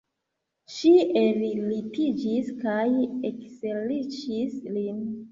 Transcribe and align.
Ŝi 0.75 0.91
ellitiĝis 1.19 2.49
kaj 2.63 2.85
ekserĉis 3.29 4.57
lin. 4.79 5.05